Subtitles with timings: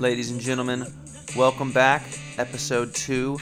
[0.00, 0.86] Ladies and gentlemen,
[1.36, 2.02] welcome back.
[2.38, 3.34] Episode two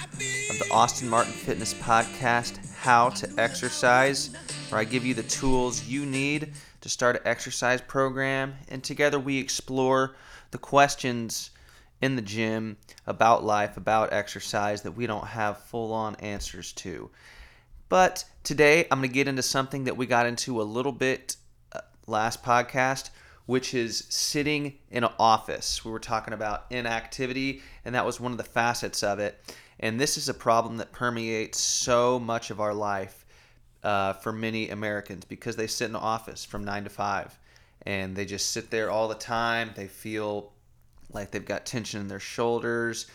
[0.51, 4.35] of the Austin Martin Fitness Podcast How to Exercise,
[4.69, 9.21] where I give you the tools you need to start an exercise program, and together
[9.21, 10.17] we explore
[10.51, 11.51] the questions
[12.03, 17.09] in the gym about life, about exercise that we don't have full on answers to.
[17.89, 21.37] But today I'm going to get into something that we got into a little bit
[21.73, 23.11] uh, last podcast,
[23.49, 25.83] which is sitting in an office.
[25.83, 29.43] We were talking about inactivity, and that was one of the facets of it.
[29.81, 33.25] And this is a problem that permeates so much of our life
[33.83, 37.39] uh, for many Americans because they sit in an office from nine to five
[37.87, 39.71] and they just sit there all the time.
[39.75, 40.53] They feel
[41.11, 43.07] like they've got tension in their shoulders.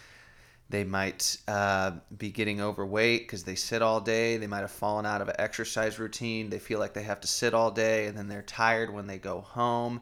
[0.68, 4.38] They might uh, be getting overweight because they sit all day.
[4.38, 6.50] They might have fallen out of an exercise routine.
[6.50, 9.20] They feel like they have to sit all day and then they're tired when they
[9.20, 10.02] go home.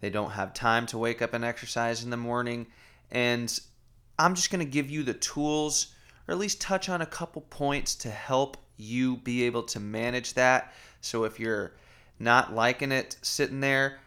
[0.00, 2.66] They don't have time to wake up and exercise in the morning.
[3.10, 3.58] And
[4.18, 5.94] I'm just going to give you the tools
[6.26, 10.34] or at least touch on a couple points to help you be able to manage
[10.34, 10.72] that.
[11.00, 11.72] So if you're
[12.18, 13.98] not liking it sitting there,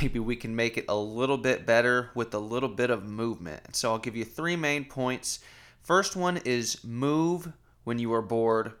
[0.00, 3.74] maybe we can make it a little bit better with a little bit of movement.
[3.76, 5.40] So I'll give you three main points.
[5.82, 7.52] First one is move
[7.84, 8.74] when you are bored,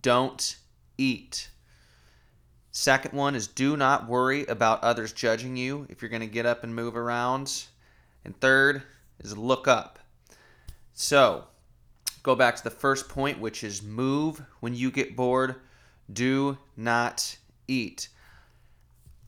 [0.00, 0.56] don't
[0.98, 1.48] eat.
[2.74, 6.46] Second one is do not worry about others judging you if you're going to get
[6.46, 7.64] up and move around.
[8.24, 8.82] And third
[9.20, 9.98] is look up.
[10.94, 11.44] So,
[12.22, 15.56] go back to the first point, which is move when you get bored,
[16.10, 17.36] do not
[17.68, 18.08] eat.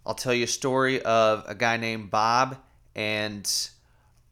[0.07, 2.57] I'll tell you a story of a guy named Bob,
[2.95, 3.51] and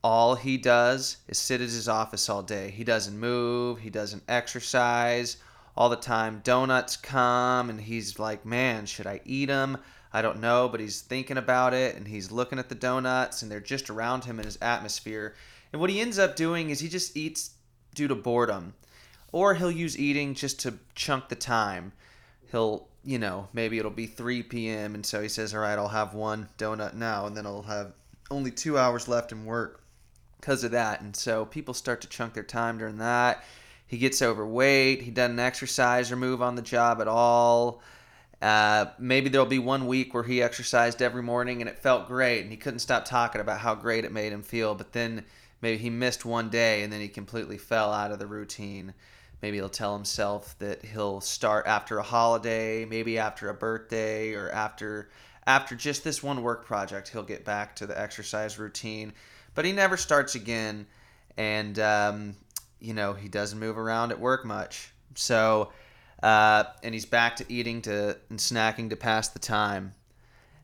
[0.03, 2.71] all he does is sit at his office all day.
[2.71, 5.37] He doesn't move, he doesn't exercise
[5.77, 6.41] all the time.
[6.45, 9.79] Donuts come, and he's like, Man, should I eat them?
[10.13, 13.51] I don't know, but he's thinking about it, and he's looking at the donuts, and
[13.51, 15.35] they're just around him in his atmosphere.
[15.73, 17.53] And what he ends up doing is he just eats
[17.95, 18.75] due to boredom,
[19.33, 21.93] or he'll use eating just to chunk the time.
[22.51, 24.95] He'll you know, maybe it'll be 3 p.m.
[24.95, 27.93] And so he says, all right, I'll have one donut now, and then I'll have
[28.31, 29.83] only two hours left in work
[30.41, 31.01] because of that.
[31.01, 33.45] And so people start to chunk their time during that.
[33.93, 35.03] He gets overweight.
[35.03, 37.83] He doesn't exercise or move on the job at all.
[38.41, 42.41] Uh, maybe there'll be one week where he exercised every morning and it felt great,
[42.41, 44.75] and he couldn't stop talking about how great it made him feel.
[44.75, 45.27] But then
[45.61, 48.95] maybe he missed one day and then he completely fell out of the routine.
[49.43, 54.49] Maybe he'll tell himself that he'll start after a holiday, maybe after a birthday, or
[54.49, 55.11] after
[55.47, 57.09] after just this one work project.
[57.09, 59.13] He'll get back to the exercise routine,
[59.55, 60.87] but he never starts again,
[61.37, 62.37] and um,
[62.83, 64.93] you know he doesn't move around at work much.
[65.15, 65.73] So,
[66.23, 69.93] uh, and he's back to eating to and snacking to pass the time.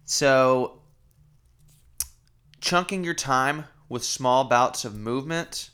[0.05, 0.81] So,
[2.61, 5.71] chunking your time with small bouts of movement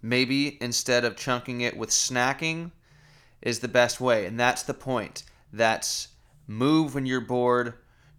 [0.00, 2.70] maybe instead of chunking it with snacking
[3.42, 4.26] is the best way.
[4.26, 5.24] And that's the point.
[5.52, 6.08] That's
[6.46, 7.74] move when you're bored,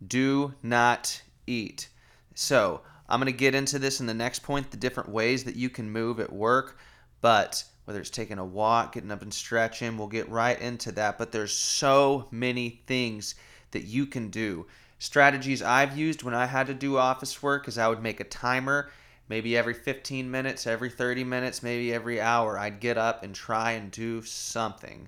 [0.05, 1.89] do not eat.
[2.35, 5.55] So, I'm going to get into this in the next point the different ways that
[5.55, 6.77] you can move at work,
[7.21, 11.17] but whether it's taking a walk, getting up and stretching, we'll get right into that.
[11.17, 13.35] But there's so many things
[13.71, 14.67] that you can do.
[14.99, 18.25] Strategies I've used when I had to do office work is I would make a
[18.25, 18.89] timer
[19.29, 23.71] maybe every 15 minutes, every 30 minutes, maybe every hour, I'd get up and try
[23.71, 25.07] and do something.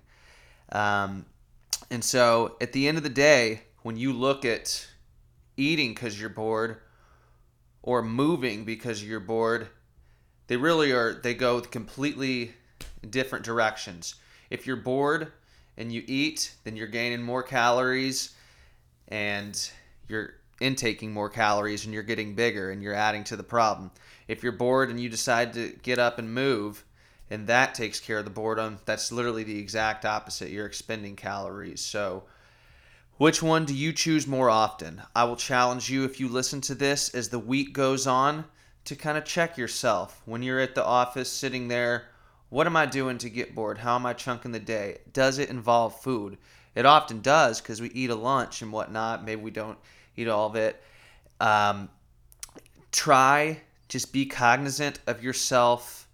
[0.71, 1.25] Um,
[1.89, 4.87] and so at the end of the day, when you look at
[5.57, 6.77] eating because you're bored
[7.81, 9.67] or moving because you're bored,
[10.47, 12.53] they really are, they go completely
[13.09, 14.15] different directions.
[14.49, 15.31] If you're bored
[15.77, 18.35] and you eat, then you're gaining more calories
[19.07, 19.71] and
[20.07, 23.91] you're intaking more calories and you're getting bigger and you're adding to the problem.
[24.27, 26.85] If you're bored and you decide to get up and move,
[27.29, 30.49] and that takes care of the boredom, that's literally the exact opposite.
[30.49, 31.79] You're expending calories.
[31.79, 32.23] So,
[33.17, 35.01] which one do you choose more often?
[35.15, 38.45] I will challenge you if you listen to this as the week goes on
[38.85, 42.07] to kind of check yourself when you're at the office sitting there.
[42.49, 43.77] What am I doing to get bored?
[43.77, 44.99] How am I chunking the day?
[45.13, 46.37] Does it involve food?
[46.75, 49.23] It often does because we eat a lunch and whatnot.
[49.23, 49.77] Maybe we don't
[50.17, 50.81] eat all of it.
[51.39, 51.89] Um,
[52.91, 56.07] try just be cognizant of yourself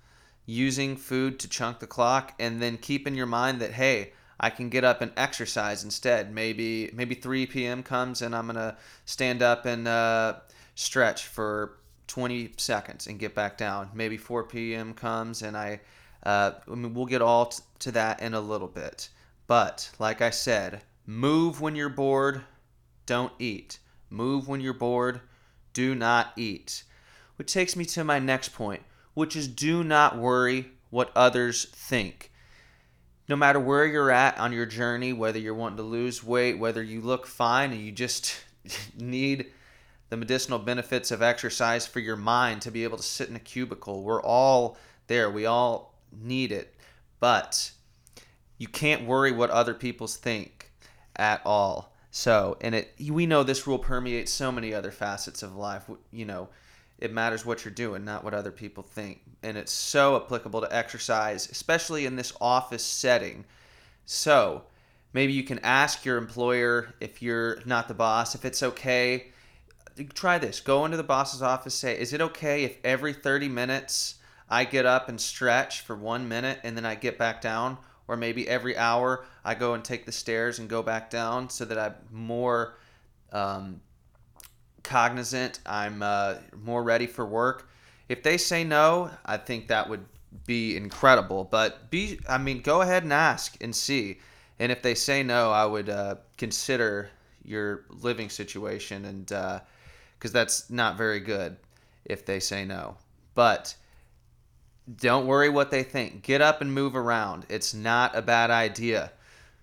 [0.46, 4.50] using food to chunk the clock and then keep in your mind that hey i
[4.50, 8.76] can get up and exercise instead maybe maybe 3 p.m comes and i'm gonna
[9.06, 10.34] stand up and uh,
[10.76, 13.90] stretch for 20 seconds and get back down.
[13.94, 15.82] Maybe 4 p.m comes and i
[16.24, 19.10] uh, I mean, we'll get all t- to that in a little bit.
[19.46, 22.42] But like i said move when you're bored
[23.06, 23.80] don't eat.
[24.10, 25.22] Move when you're bored
[25.74, 26.84] do not eat.
[27.36, 28.82] Which takes me to my next point,
[29.14, 32.32] which is do not worry what others think.
[33.30, 36.82] No matter where you're at on your journey, whether you're wanting to lose weight, whether
[36.82, 38.36] you look fine and you just
[38.98, 39.52] need
[40.10, 43.40] the medicinal benefits of exercise for your mind to be able to sit in a
[43.40, 44.78] cubicle, we're all
[45.08, 45.30] there.
[45.30, 46.74] We all need it.
[47.20, 47.72] But
[48.58, 50.72] you can't worry what other people think
[51.16, 51.94] at all.
[52.12, 55.90] So, and it we know this rule permeates so many other facets of life.
[56.12, 56.50] You know,
[56.98, 59.22] it matters what you're doing, not what other people think.
[59.44, 63.46] And it's so applicable to exercise, especially in this office setting.
[64.06, 64.64] So,
[65.14, 69.28] maybe you can ask your employer if you're not the boss if it's okay.
[70.14, 70.60] Try this.
[70.60, 74.16] Go into the boss's office, say, "Is it okay if every 30 minutes
[74.50, 77.78] I get up and stretch for 1 minute and then I get back down?"
[78.08, 81.66] or maybe every hour I go and take the stairs and go back down so
[81.66, 82.76] that I'm more
[83.32, 83.82] um,
[84.84, 87.70] cognizant, I'm uh, more ready for work.
[88.08, 90.06] If they say no, I think that would
[90.46, 91.44] be incredible.
[91.44, 94.20] But be, I mean, go ahead and ask and see.
[94.60, 97.10] And if they say no, I would uh, consider
[97.44, 99.32] your living situation, and
[100.18, 101.58] because that's not very good
[102.06, 102.98] if they say no.
[103.36, 103.76] But
[104.96, 106.24] don't worry what they think.
[106.24, 107.46] Get up and move around.
[107.50, 109.12] It's not a bad idea.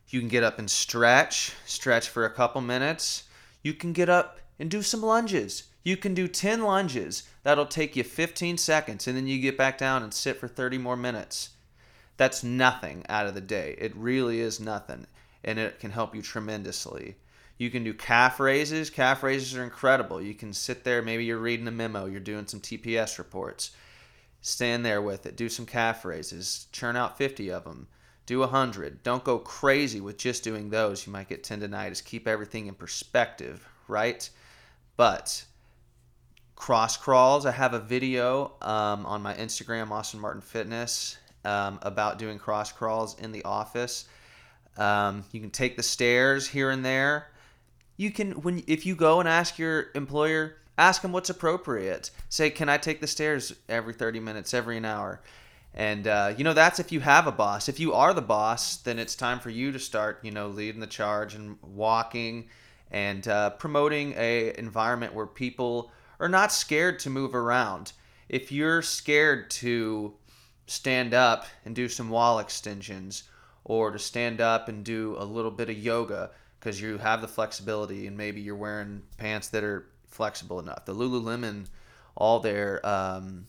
[0.08, 3.24] You can get up and stretch, stretch for a couple minutes.
[3.62, 5.64] You can get up and do some lunges.
[5.82, 7.24] You can do 10 lunges.
[7.42, 10.78] That'll take you 15 seconds, and then you get back down and sit for 30
[10.78, 11.50] more minutes.
[12.16, 13.74] That's nothing out of the day.
[13.78, 15.06] It really is nothing,
[15.42, 17.16] and it can help you tremendously.
[17.56, 18.90] You can do calf raises.
[18.90, 20.20] Calf raises are incredible.
[20.20, 23.70] You can sit there, maybe you're reading a memo, you're doing some TPS reports
[24.46, 25.36] Stand there with it.
[25.36, 26.66] Do some calf raises.
[26.70, 27.88] Churn out 50 of them.
[28.26, 29.02] Do 100.
[29.02, 31.06] Don't go crazy with just doing those.
[31.06, 32.04] You might get tendonitis.
[32.04, 34.28] Keep everything in perspective, right?
[34.98, 35.46] But
[36.56, 41.16] cross crawls, I have a video um, on my Instagram, Austin Martin Fitness,
[41.46, 44.06] um, about doing cross crawls in the office.
[44.76, 47.28] Um, you can take the stairs here and there.
[47.96, 52.10] You can when if you go and ask your employer Ask them what's appropriate.
[52.28, 55.20] Say, can I take the stairs every 30 minutes, every an hour?
[55.72, 57.68] And uh, you know that's if you have a boss.
[57.68, 60.80] If you are the boss, then it's time for you to start, you know, leading
[60.80, 62.48] the charge and walking
[62.90, 65.90] and uh, promoting a environment where people
[66.20, 67.92] are not scared to move around.
[68.28, 70.14] If you're scared to
[70.66, 73.24] stand up and do some wall extensions,
[73.64, 76.30] or to stand up and do a little bit of yoga
[76.64, 80.86] because you have the flexibility and maybe you're wearing pants that are flexible enough.
[80.86, 81.66] The Lululemon,
[82.16, 83.46] all their um,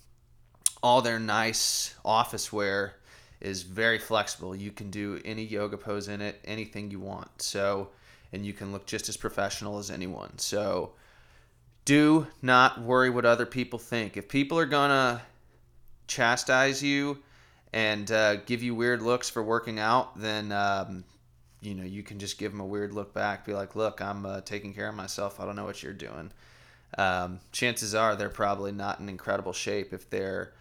[0.84, 2.96] all their nice office wear
[3.40, 4.54] is very flexible.
[4.54, 7.42] You can do any yoga pose in it, anything you want.
[7.42, 7.90] So,
[8.34, 10.38] and you can look just as professional as anyone.
[10.38, 10.92] So,
[11.86, 14.18] do not worry what other people think.
[14.18, 15.22] If people are gonna
[16.08, 17.20] chastise you
[17.72, 21.06] and uh, give you weird looks for working out, then um,
[21.66, 23.46] you know you can just give them a weird look back.
[23.46, 25.40] Be like, "Look, I'm uh, taking care of myself.
[25.40, 26.32] I don't know what you're doing."
[26.98, 30.54] um, chances are they're probably not in incredible shape if they're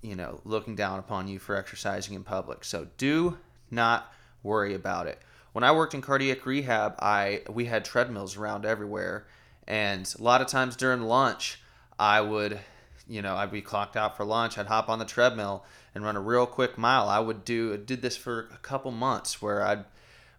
[0.00, 3.36] you know looking down upon you for exercising in public so do
[3.70, 5.20] not worry about it
[5.52, 9.26] when i worked in cardiac rehab i we had treadmills around everywhere
[9.66, 11.60] and a lot of times during lunch
[11.98, 12.58] i would
[13.12, 15.64] you know i'd be clocked out for lunch i'd hop on the treadmill
[15.94, 19.42] and run a real quick mile i would do did this for a couple months
[19.42, 19.84] where i'd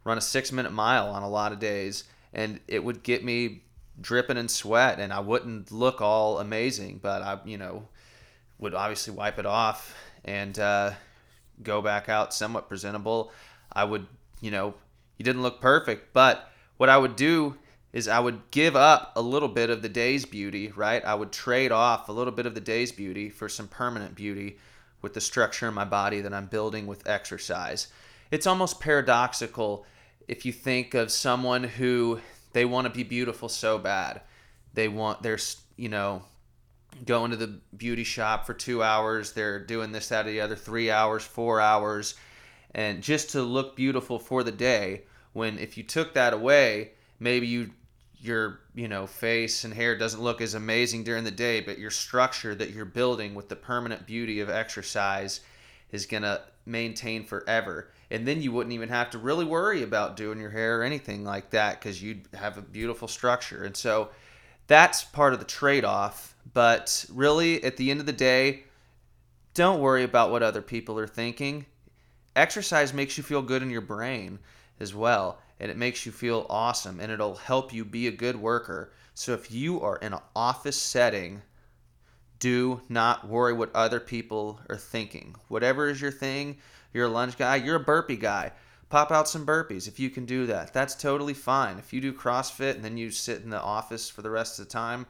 [0.03, 3.61] run a six minute mile on a lot of days and it would get me
[3.99, 7.87] dripping in sweat and I wouldn't look all amazing, but I, you know,
[8.59, 10.91] would obviously wipe it off and uh,
[11.61, 13.31] go back out somewhat presentable.
[13.71, 14.07] I would,
[14.41, 14.73] you know,
[15.17, 17.57] you didn't look perfect, but what I would do
[17.93, 21.05] is I would give up a little bit of the day's beauty, right?
[21.05, 24.57] I would trade off a little bit of the day's beauty for some permanent beauty
[25.01, 27.87] with the structure in my body that I'm building with exercise.
[28.31, 29.85] It's almost paradoxical
[30.27, 32.19] if you think of someone who
[32.53, 34.21] they want to be beautiful so bad.
[34.73, 35.37] They want they're
[35.75, 36.23] you know
[37.05, 39.33] going to the beauty shop for two hours.
[39.33, 42.15] They're doing this, that, or the other, three hours, four hours,
[42.73, 45.03] and just to look beautiful for the day.
[45.33, 47.71] When if you took that away, maybe you
[48.23, 51.91] your you know face and hair doesn't look as amazing during the day, but your
[51.91, 55.41] structure that you're building with the permanent beauty of exercise
[55.91, 60.39] is gonna maintain forever and then you wouldn't even have to really worry about doing
[60.39, 63.63] your hair or anything like that because you'd have a beautiful structure.
[63.63, 64.09] And so
[64.67, 66.35] that's part of the trade off.
[66.53, 68.65] But really, at the end of the day,
[69.55, 71.65] don't worry about what other people are thinking.
[72.35, 74.37] Exercise makes you feel good in your brain
[74.79, 78.35] as well, and it makes you feel awesome, and it'll help you be a good
[78.35, 78.91] worker.
[79.13, 81.41] So if you are in an office setting,
[82.43, 85.33] Do not worry what other people are thinking.
[85.47, 86.57] Whatever is your thing,
[86.91, 88.51] you're a lunge guy, you're a burpee guy.
[88.89, 90.73] Pop out some burpees if you can do that.
[90.73, 91.79] That's totally fine.
[91.79, 94.65] If you do CrossFit and then you sit in the office for the rest of
[94.65, 95.05] the time,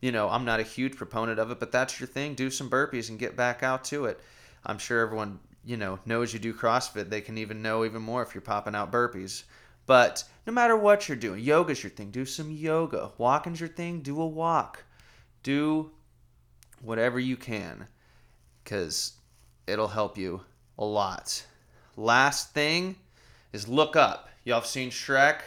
[0.00, 2.34] you know, I'm not a huge proponent of it, but that's your thing.
[2.36, 4.20] Do some burpees and get back out to it.
[4.64, 7.10] I'm sure everyone, you know, knows you do CrossFit.
[7.10, 9.42] They can even know even more if you're popping out burpees.
[9.86, 12.10] But no matter what you're doing, yoga's your thing.
[12.10, 13.12] Do some yoga.
[13.18, 14.00] Walking's your thing.
[14.00, 14.84] Do a walk.
[15.42, 15.90] Do
[16.80, 17.86] whatever you can
[18.62, 19.14] because
[19.66, 20.42] it'll help you
[20.78, 21.44] a lot.
[21.96, 22.96] Last thing
[23.52, 24.28] is look up.
[24.44, 25.40] Y'all have seen Shrek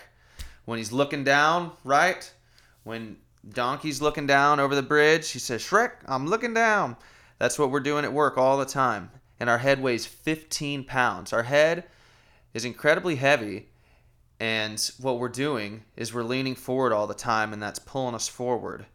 [0.66, 2.32] when he's looking down, right?
[2.84, 3.18] When
[3.50, 6.96] Donkey's looking down over the bridge, he says, Shrek, I'm looking down.
[7.38, 9.12] That's what we're doing at work all the time.
[9.40, 11.34] And our head weighs 15 pounds.
[11.34, 11.84] Our head
[12.54, 13.68] is incredibly heavy.
[14.40, 18.28] And what we're doing is we're leaning forward all the time, and that's pulling us
[18.28, 18.86] forward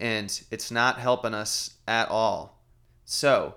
[0.00, 2.58] and it's not helping us at all.
[3.04, 3.56] So,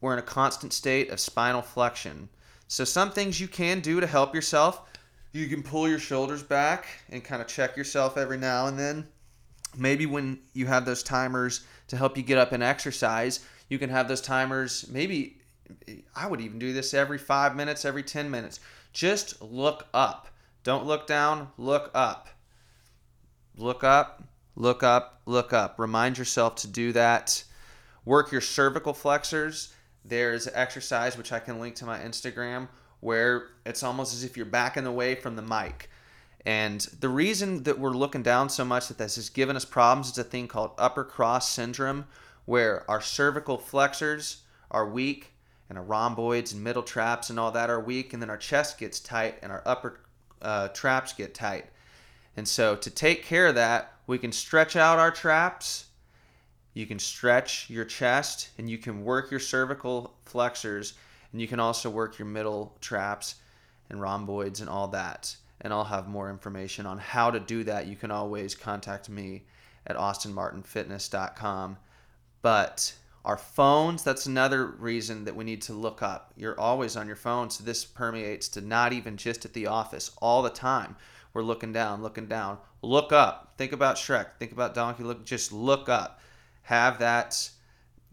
[0.00, 2.28] we're in a constant state of spinal flexion.
[2.66, 4.82] So, some things you can do to help yourself
[5.34, 9.08] you can pull your shoulders back and kind of check yourself every now and then.
[9.74, 13.88] Maybe when you have those timers to help you get up and exercise, you can
[13.88, 14.86] have those timers.
[14.90, 15.38] Maybe
[16.14, 18.60] I would even do this every five minutes, every 10 minutes.
[18.92, 20.28] Just look up.
[20.64, 22.28] Don't look down, look up.
[23.56, 24.22] Look up,
[24.54, 25.78] Look up, look up.
[25.78, 27.44] Remind yourself to do that.
[28.04, 29.72] Work your cervical flexors.
[30.04, 32.68] There's an exercise which I can link to my Instagram
[33.00, 35.88] where it's almost as if you're backing away from the mic.
[36.44, 40.10] And the reason that we're looking down so much that this has given us problems
[40.10, 42.06] is a thing called upper cross syndrome,
[42.44, 45.32] where our cervical flexors are weak
[45.72, 48.76] and our rhomboids and middle traps and all that are weak, and then our chest
[48.76, 50.00] gets tight and our upper
[50.42, 51.64] uh, traps get tight.
[52.36, 55.86] And so, to take care of that, we can stretch out our traps.
[56.74, 60.92] You can stretch your chest and you can work your cervical flexors
[61.32, 63.36] and you can also work your middle traps
[63.88, 65.34] and rhomboids and all that.
[65.62, 67.86] And I'll have more information on how to do that.
[67.86, 69.44] You can always contact me
[69.86, 71.78] at austinmartinfitness.com.
[72.42, 72.92] But
[73.24, 76.32] our phones, that's another reason that we need to look up.
[76.36, 80.10] You're always on your phone, so this permeates to not even just at the office,
[80.20, 80.96] all the time.
[81.32, 82.58] We're looking down, looking down.
[82.82, 83.54] Look up.
[83.56, 84.26] Think about Shrek.
[84.38, 85.04] Think about Donkey.
[85.04, 86.20] Look, just look up.
[86.62, 87.50] Have that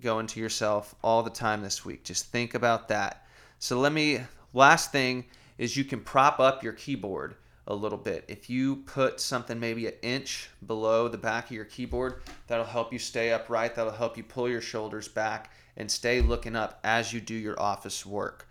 [0.02, 2.04] go into yourself all the time this week.
[2.04, 3.26] Just think about that.
[3.58, 4.22] So let me.
[4.54, 5.26] Last thing
[5.58, 7.36] is you can prop up your keyboard
[7.70, 8.26] a little bit.
[8.28, 12.92] If you put something maybe an inch below the back of your keyboard, that'll help
[12.92, 13.76] you stay upright.
[13.76, 17.60] That'll help you pull your shoulders back and stay looking up as you do your
[17.62, 18.48] office work.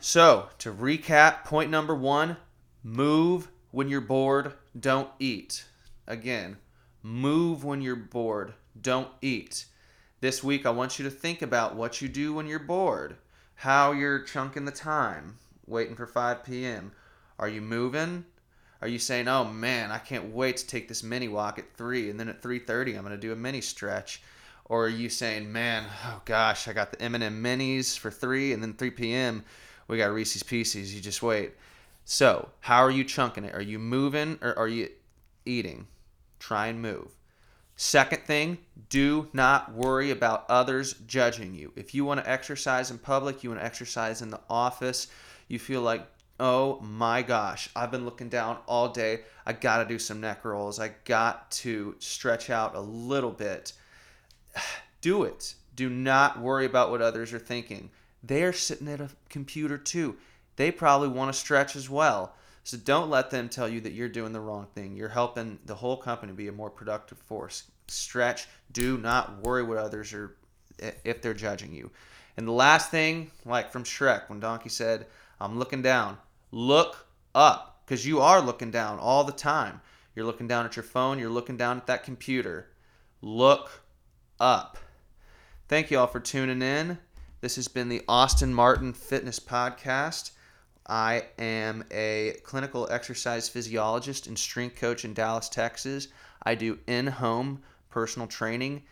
[0.00, 2.38] So, to recap, point number one
[2.82, 5.66] Move when you're bored, don't eat.
[6.06, 6.56] Again,
[7.02, 9.66] move when you're bored, don't eat.
[10.20, 13.18] This week, I want you to think about what you do when you're bored,
[13.56, 16.92] how you're chunking the time, waiting for 5 p.m.
[17.40, 18.26] Are you moving?
[18.82, 22.10] Are you saying, "Oh man, I can't wait to take this mini walk at 3
[22.10, 24.22] and then at 3:30 I'm going to do a mini stretch?"
[24.66, 28.62] Or are you saying, "Man, oh gosh, I got the M&M minis for 3 and
[28.62, 29.44] then 3 p.m.
[29.88, 30.94] we got Reese's Pieces.
[30.94, 31.54] You just wait."
[32.04, 33.54] So, how are you chunking it?
[33.54, 34.90] Are you moving or are you
[35.46, 35.86] eating?
[36.38, 37.16] Try and move.
[37.76, 38.58] Second thing,
[38.90, 41.72] do not worry about others judging you.
[41.74, 45.06] If you want to exercise in public, you want to exercise in the office,
[45.48, 46.06] you feel like,
[46.40, 49.20] oh my gosh, I've been looking down all day.
[49.46, 50.80] I got to do some neck rolls.
[50.80, 53.72] I got to stretch out a little bit.
[55.00, 55.54] Do it.
[55.76, 57.90] Do not worry about what others are thinking.
[58.22, 60.16] They're sitting at a computer too
[60.60, 62.34] they probably want to stretch as well.
[62.64, 64.94] So don't let them tell you that you're doing the wrong thing.
[64.94, 67.62] You're helping the whole company be a more productive force.
[67.88, 68.46] Stretch.
[68.70, 70.36] Do not worry what others are
[71.02, 71.90] if they're judging you.
[72.36, 75.06] And the last thing, like from Shrek, when Donkey said,
[75.40, 76.18] I'm looking down,
[76.50, 79.80] look up because you are looking down all the time.
[80.14, 82.70] You're looking down at your phone, you're looking down at that computer.
[83.22, 83.82] Look
[84.38, 84.78] up.
[85.68, 86.98] Thank you all for tuning in.
[87.40, 90.32] This has been the Austin Martin Fitness Podcast.
[90.86, 96.08] I am a clinical exercise physiologist and strength coach in Dallas, Texas.
[96.42, 98.82] I do in home personal training,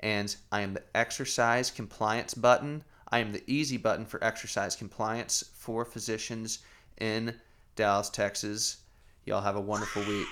[0.00, 2.84] and I am the exercise compliance button.
[3.10, 6.60] I am the easy button for exercise compliance for physicians
[7.00, 7.34] in
[7.76, 8.78] Dallas, Texas.
[9.24, 10.26] Y'all have a wonderful week.